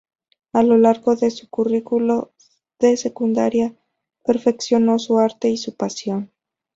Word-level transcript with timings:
A 0.53 0.63
lo 0.63 0.79
largo 0.79 1.15
de 1.15 1.29
su 1.29 1.47
currículo 1.47 2.33
de 2.79 2.97
secundaria, 2.97 3.75
perfeccionó 4.23 4.97
su 4.97 5.19
arte 5.19 5.49
y 5.49 5.57
su 5.57 5.75
pasión. 5.75 6.31